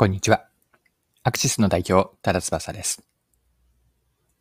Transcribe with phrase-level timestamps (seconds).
[0.00, 0.46] こんにちは。
[1.24, 3.04] アクシスの代表、多田翼です。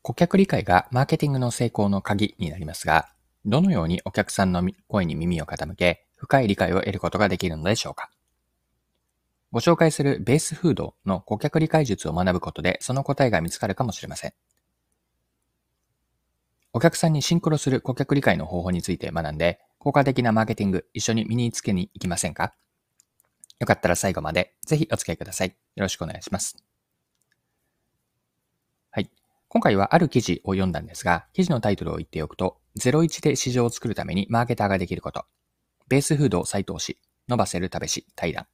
[0.02, 3.10] 顧客理解がマーケティングの成功の鍵になりますが、
[3.44, 8.10] どのようにお客さんの声に耳を傾け、深い理解を得ることができるのでしょうか
[9.52, 14.34] ご紹介するベースフードの顧客理解術を学ぶことで、その答えが見つかるかもしれません。
[16.72, 22.54] お客さんにシンクロする顧客理解の方法について学んで、効果的なマーケティング一緒に身につけに行きませんか？
[23.60, 25.50] よかったら最後までぜひお付き合いください。
[25.50, 26.58] よろしくお願いします。
[28.92, 29.10] はい。
[29.50, 35.26] 今回はある記事を読んだんですが、記事のタイトルを言っておくと、01で市場を作るためにマーケターができること。
[35.90, 38.48] ベースフードを再投資、ノバセル食べし対談。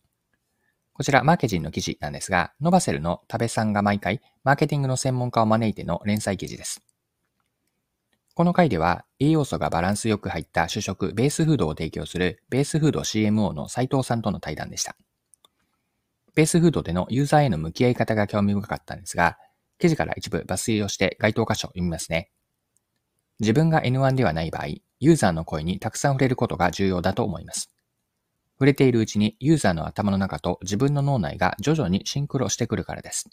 [0.94, 6.81] こちら、マーケジンの記事なんですが、ノバセルの食べさんが毎回、マーケティングの専門家を招いての連載記事です。
[8.35, 14.98] この回では、栄養素がバランスよく入った主食、ベースフードを提供する、ベースフード CMO の斉藤さんとの対談でした。
[16.35, 19.38] ベースフードでのユーザーへの向き合い方が興味深かったんですが、
[19.80, 22.30] 記事から一部抜粋をして該当箇所を読みますね。
[23.39, 24.66] 自分が N1 ではない場合、
[24.99, 27.73] ユーザーの声にたくさん触れることが重要だと思います。
[28.55, 33.30] 触れているうちにユーザーの頭の中と自分の脳内が徐々にシンクロしてくるからです。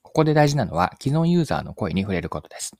[0.00, 2.72] ここで大事なのは既存ユーザーの声に触れることです。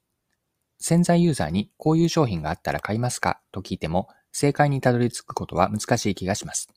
[0.81, 3.41] 潜在ユーザーにこういう商品があったら買いますか？
[3.53, 6.69] と聞いても正解にたどり着くことは難しい気がします。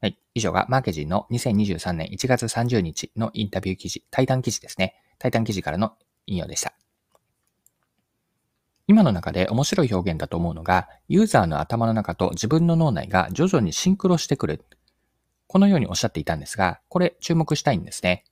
[0.00, 0.18] はい。
[0.34, 4.94] 以上がマーケジンの2023年1月30日のインタビュー記事、対談記事ですね。
[5.18, 5.94] 対談記事からの
[6.26, 6.74] 引用でした。
[8.86, 14.64] 今の中で面白い表現だと思うのが、ユーザーの頭の中と自分の脳内が徐々にシンクロしてくる。
[15.46, 18.24] このようにおっしゃっていたんですが、これ注目したいんですね。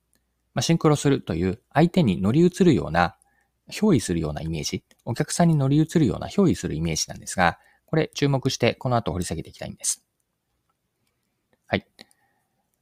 [0.53, 3.17] まあ、シンクロするという相手に乗り移るような、
[3.71, 10.03] 憑依するようなイメージ、お客さんに乗り移るような憑依するイメージなんですが、これ注目してこの後掘り下げていきたいんです。
[11.67, 11.87] はい。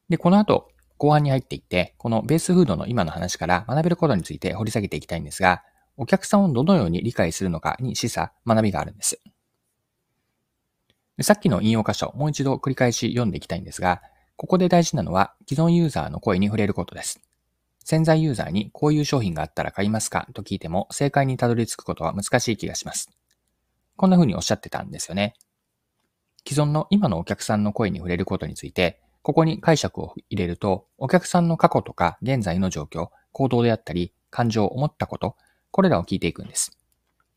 [0.09, 5.63] で、この後、後半に入っていって、このベースフードの今の話から学べることについて掘り下げていきたいんですが、
[5.97, 9.21] お客さんをどのように理解するのかに示唆、学びがあるんです。
[11.21, 14.01] さっきの引用箇所、もう一度繰り返し読んでいきたいんですが、
[14.35, 17.22] ここで大事なのは既存ユーザーの声に触れることです。
[17.83, 20.27] 潜在ユーザーにこういう商品があったら買いますか？
[20.33, 23.09] と聞いても正解にたどり着くことは難しい気がします。
[23.95, 25.35] こんな風におっしゃってたんですよね。
[26.47, 35.37] 既存の今のお客さんの声に触れることについて、ここに解釈を入れると、お客さんの過去とか現在の状況、行動であったり、感情を、思ったこと、
[35.71, 36.77] これらを聞いていくんです。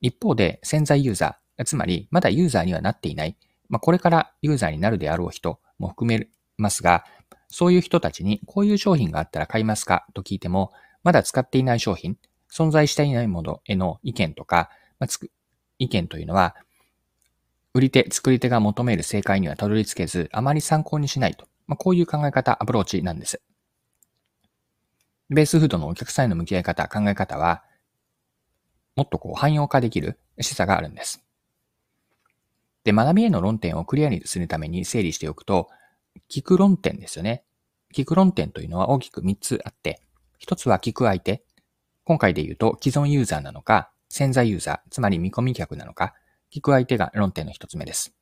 [0.01, 3.37] 一方で、潜在ユーザー、つまり、まだユーザーにはなっていない、
[3.69, 7.05] まあ、これからユーザーになるであろう人も含めますが、
[7.49, 10.07] そういう人たちにこういう商品があったら買いますか？
[10.15, 12.19] と聞いても、まだ使っていない商品、
[12.53, 15.31] 存在していないものへの意見とか、まあ、つく
[15.79, 16.57] 意見というのは、
[17.75, 21.47] 売り手、作り手が求める正解にはたどり着けず、あまり参考にしないと。
[21.67, 23.43] まあ、こういう考え方、アプローチなんです。
[25.29, 27.63] ベースフードのお客さんへの向き合い方、考え方は、
[28.95, 31.23] もっとこう汎用化できる示唆があるんです。
[32.85, 35.69] で、学びへの論点をクリアにするために整理しておくと、
[36.31, 37.45] 聞く論点ですよね。
[37.95, 40.01] 聞く論点というのは大きく3つあって、
[40.45, 41.45] 1つは聞く相手。
[42.05, 46.15] 今回で言うと既存ユーザーなのか、潜在ユーザー、つまり見込み客なのか、
[46.53, 48.15] 聞く相手が論点の一つ目です。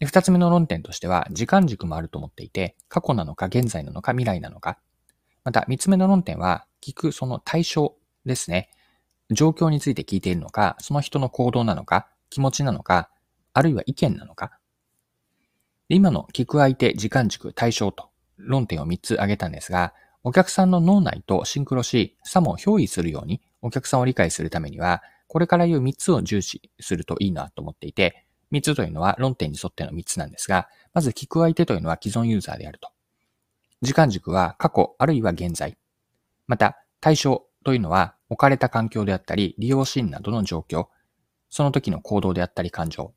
[0.00, 4.78] で二つ目の論点としては、時間軸もあると思っていて、過去なのか現在なのか未来なのか。
[5.44, 7.94] また三つ目の論点は、聞くその対象
[8.26, 8.70] ですね。
[9.30, 13.10] 状況について聞いているのか、その人の行動なのか、気持ちなのか、
[13.52, 14.58] あるいは意見なのか。
[15.90, 18.08] 今の聞く相手、時間軸、対象と
[18.38, 32.88] 論点を3つ挙げたんですが、お客さんの脳内とシンクロし、さも憑依するようにお客さんを理解するためには、これから言う3つを重視するといいなと思っていて、3つというのは論点に沿っての3つなんですが、まず聞く相手というのは既存ユーザーであると。
[33.82, 35.76] 時間軸は過去あるいは現在。
[36.46, 40.86] また、対象というのは置かれた環境であったり、利用シーンなどの状況、
[41.50, 43.12] その時の行動であったり感情。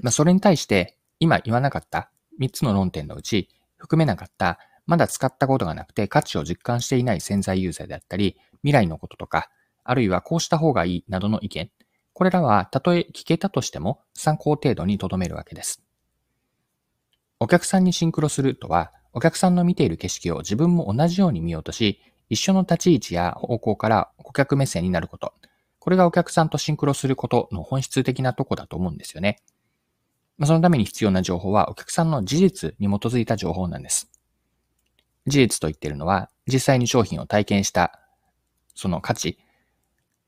[0.00, 4.58] まあ、それに対して今言わなかった？3つの論点のうち含めなかった
[4.88, 9.50] まだ使ったことがなくて価値を実感していない潜在ユーザーであったり、未来のこととか、
[9.84, 11.70] あるいはこうした方がいいなどの意見、
[12.14, 15.82] これらはたとえ聞けたとしても参考程度に留めるわけです。
[17.38, 22.00] お客さんにシンクロするとは、お客さんの見ている景色を自分も同じように見ようとし、
[22.30, 25.34] 一緒の立ち位置や方向から顧客目線になること。
[25.78, 29.42] これがお客さんとシンクロすることの本質的なとこだと思うんですよね。
[30.38, 34.10] まあ、そのために必要な情報はお客さんの事実に基づいた情報なんです。
[35.26, 38.00] 事実と言っているのは、実際に商品を体験した
[38.74, 39.38] その価値、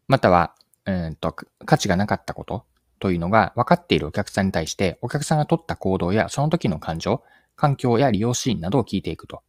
[0.08, 0.54] または、
[0.84, 1.34] うんと、
[1.64, 2.64] 価値がなかったこと
[2.98, 7.22] というのが分かっているお客さんに対して、お客さんが取った行動やその時の感情、
[7.54, 9.42] 環境や利用シーンなどを聞いていくと。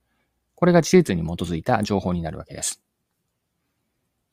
[0.54, 2.84] これが事実に基づいた情報になるわけです。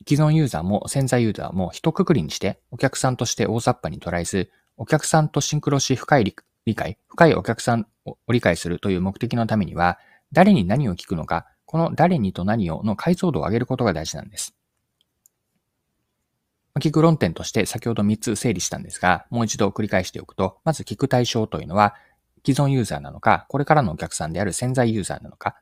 [0.07, 6.35] 既存ユーザーも潜在ユーザーも一括りにしてお客さんとして大雑把に捉えず、お客さんとシンクロし深い
[6.65, 9.99] 理解、深いお客さんを理解するという目的のためには、
[10.31, 14.55] 誰に何を聞くのか、この誰にと何をの解像度を上げることが大事なんです。
[16.79, 21.95] 聞く論点として先ほど3つ整理したんですが、もう一度繰り返しておくと、まず聞く対象というのは、
[22.45, 25.57] 既存ユーザーなのか、これからのお客さんである潜在ユーザーなのか、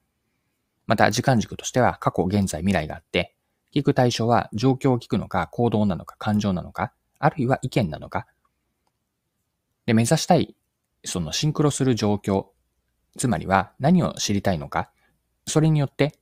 [0.86, 3.36] また時間軸としては過去、現在、未来があって、
[3.74, 8.28] 聞く対象は状況を聞くのか、行動なのか、感情なのか、あるいは意見なのか。
[9.88, 10.56] で、目指したい、
[11.04, 12.48] そのシンクロする状況、
[13.18, 14.92] つまりは何を知りたいのか、
[15.48, 16.20] それによって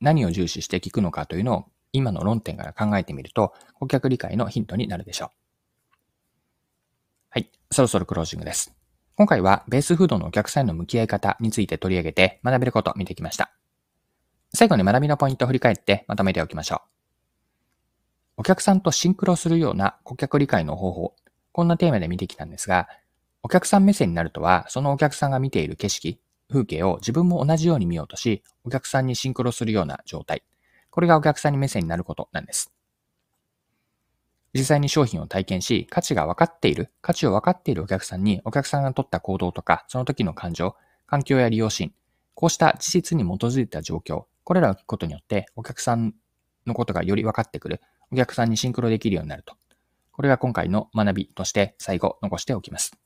[0.00, 5.28] 何を重視して聞くのかというのを今の論点から考えてみると、顧客理解のヒントになるでしょう。
[7.30, 7.50] はい。
[7.72, 8.74] そろそろクロージングです。
[9.16, 13.50] 今回はベースフードのお客さんの向き合い方について取り上げて学べることを見てきました。
[14.52, 16.80] 最後に学びのポイントを振り返ってまとめておきましょう。
[18.38, 21.16] お客さんとシンクロするような顧客理解の方法。
[21.52, 22.86] こんなテーマで見てきたんですが、
[23.46, 26.18] お客さん目線になるとは、そのお客さんが見ている景色、
[26.50, 30.42] 風景を自分も同じように見ようとし、お客さんにシンクロするような状態。
[30.90, 32.72] これがお客さんに目線になることなんです。
[34.52, 40.74] 実際に商品を体験し、価値が分かっている、価値を分かっているお客さんに、お客さんが取った行動とか、その時の感情、
[41.06, 41.92] 環境や利用シーン、
[42.34, 46.14] こうした事実に基づいた状況、これらを聞くことによって、お客さん
[46.66, 49.54] のことがより分かってくる、お客さんにシンクロできるようになると。
[50.10, 53.05] これが今回の学びとして最後残しておきます。